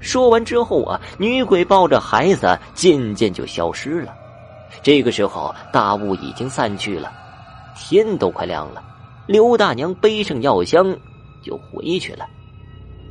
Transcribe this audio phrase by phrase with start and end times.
[0.00, 4.14] 说完之后啊，女鬼抱着孩子渐渐就消失了。
[4.82, 7.12] 这个时候，大雾已经散去了，
[7.76, 8.82] 天都快亮了。
[9.26, 10.96] 刘大娘背上药箱
[11.42, 12.26] 就回去了。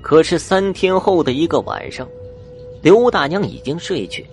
[0.02, 2.08] 可是三天后的一个晚上，
[2.82, 4.26] 刘大娘已经睡去，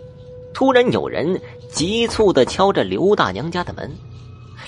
[0.53, 1.41] 突然有人
[1.71, 3.91] 急促的敲着刘大娘家的门。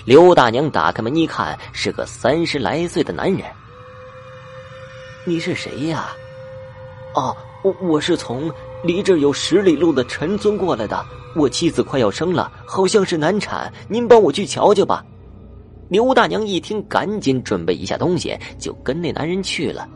[0.06, 3.42] 刘大娘打开门一看，是个三十来岁的男人。
[5.24, 6.08] 你是谁呀？
[7.14, 8.52] 哦，我我是从
[8.82, 11.02] 离这有十里路的陈村过来的。
[11.34, 15.02] 我妻子快要生了，好像是难产，您帮我去瞧瞧吧。
[15.88, 19.88] 刘大娘一听，赶紧准备一下东西，就跟那男人去了。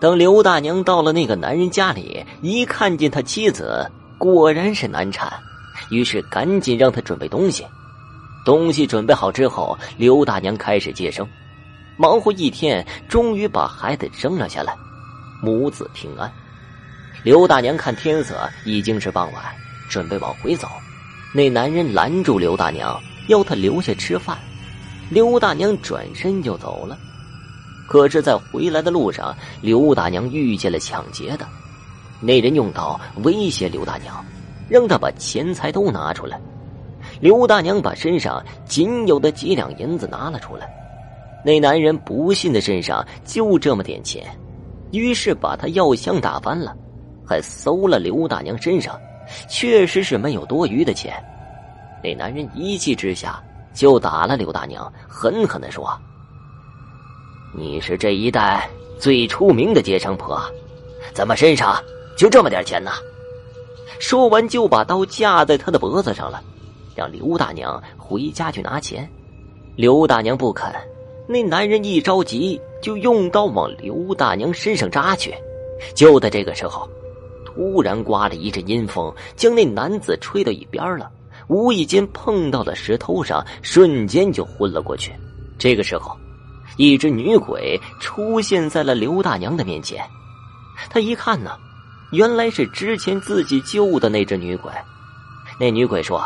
[0.00, 3.86] 等刘大娘到了那个男人家里，一看见他妻子
[4.16, 5.30] 果然是难产，
[5.90, 7.62] 于是赶紧让他准备东西。
[8.46, 11.28] 东西准备好之后，刘大娘开始接生，
[11.98, 14.74] 忙活一天，终于把孩子生了下来，
[15.42, 16.32] 母子平安。
[17.22, 19.42] 刘大娘看天色已经是傍晚，
[19.88, 20.68] 准备往回走，
[21.34, 24.38] 那男人拦住刘大娘，要她留下吃饭。
[25.10, 26.96] 刘大娘转身就走了。
[27.88, 31.46] 可是，在回来的路上，刘大娘遇见了抢劫的，
[32.20, 34.24] 那人用刀威胁刘大娘，
[34.68, 36.40] 让她把钱财都拿出来。
[37.20, 40.68] 刘大娘把身上仅有的几两银子拿了出来，
[41.44, 44.24] 那男人不信的身上就这么点钱，
[44.90, 46.76] 于是把他药箱打翻了，
[47.26, 48.98] 还搜了刘大娘身上，
[49.48, 51.14] 确实是没有多余的钱。
[52.02, 53.42] 那男人一气之下
[53.74, 55.90] 就打了刘大娘，狠狠的说
[57.52, 60.40] ：“你是这一带最出名的接生婆，
[61.12, 61.82] 怎么身上
[62.16, 62.90] 就这么点钱呢？”
[63.98, 66.42] 说完就把刀架在他的脖子上了。
[66.94, 69.06] 让刘大娘回家去拿钱，
[69.74, 70.72] 刘大娘不肯。
[71.28, 75.34] 那男人一着急，就用刀往刘大娘身上扎去。
[75.94, 76.88] 就在这个时候，
[77.56, 81.10] 忽然刮了一阵阴风，将那男子吹到一边了。
[81.48, 85.10] 无意间碰到了石头上，瞬间就昏了过去。
[85.58, 86.14] 这个时候，
[86.76, 90.04] 一只女鬼出现在了刘大娘的面前。
[90.90, 91.56] 她一看呢，
[92.12, 94.70] 原来是之前自己救的那只女鬼。
[95.58, 96.22] 那女鬼说。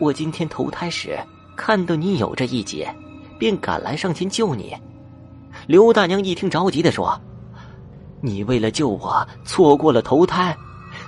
[0.00, 1.18] 我今天投胎时
[1.56, 2.88] 看到你有这一劫，
[3.36, 4.72] 便赶来上前救你。
[5.66, 7.20] 刘大娘一听着急的说
[8.20, 10.56] ：“你为了救我错过了投胎，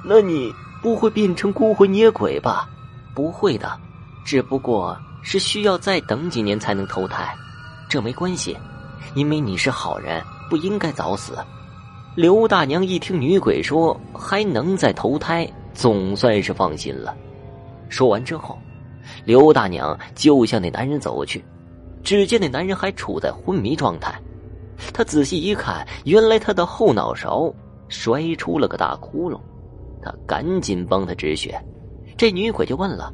[0.04, 2.69] 那你不会变成孤魂野鬼吧？
[3.15, 3.78] 不会的，
[4.25, 7.34] 只不过是需要再等几年才能投胎，
[7.88, 8.56] 这没关系，
[9.15, 11.37] 因为你是好人，不应该早死。”
[12.16, 17.16] 刘大娘一听女鬼说还能再投胎，总算是放心了。
[17.88, 18.59] 说完之后。
[19.25, 21.44] 刘大娘就向那男人走去，
[22.04, 24.15] 只见那男人还处在昏迷状态。
[24.92, 27.52] 他仔细一看，原来他的后脑勺
[27.88, 29.41] 摔出了个大窟窿。
[30.02, 31.62] 他赶紧帮他止血。
[32.16, 33.12] 这女鬼就问了：“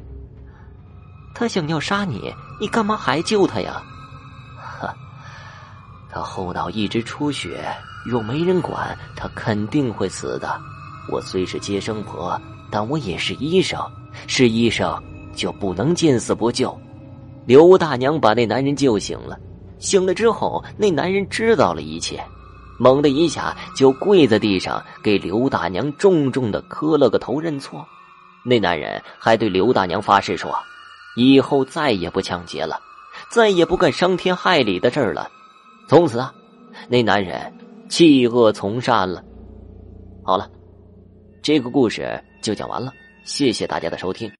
[1.35, 3.81] 他想要杀你，你干嘛还救他呀
[4.55, 4.93] ？”“哈，
[6.09, 7.63] 他后脑一直出血，
[8.05, 10.59] 若没人管，他肯定会死的。
[11.11, 12.39] 我虽是接生婆，
[12.69, 13.79] 但我也是医生，
[14.27, 14.97] 是医生。”
[15.37, 16.75] 就不能见死不救。
[17.45, 19.37] 刘大娘把那男人救醒了，
[19.79, 22.23] 醒了之后，那男人知道了一切，
[22.79, 27.85] 猛的一下就跪在地上，给刘大娘重重的磕了个头认错。
[28.43, 30.55] 那男人还对刘大娘发誓说，
[31.15, 32.79] 以后再也不抢劫了，
[33.29, 35.29] 再也不干伤天害理的事儿了。
[35.87, 36.33] 从此啊，
[36.87, 37.53] 那男人
[37.89, 39.23] 弃恶从善了。
[40.23, 40.49] 好了，
[41.41, 42.91] 这个故事就讲完了，
[43.25, 44.31] 谢谢大家的收听。